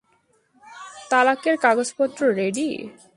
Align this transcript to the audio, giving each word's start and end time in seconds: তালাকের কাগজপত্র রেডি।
তালাকের 1.11 1.55
কাগজপত্র 1.57 2.21
রেডি। 2.39 2.69